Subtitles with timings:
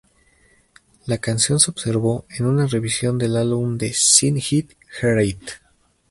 [1.05, 5.49] La canción se observó en una revisión del álbum de Seen It Heart It.